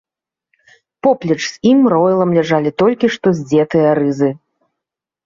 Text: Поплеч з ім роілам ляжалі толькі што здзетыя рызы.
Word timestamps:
Поплеч 1.07 1.41
з 1.51 1.59
ім 1.71 1.79
роілам 1.93 2.29
ляжалі 2.37 2.71
толькі 2.83 3.11
што 3.17 3.35
здзетыя 3.41 3.93
рызы. 4.01 4.31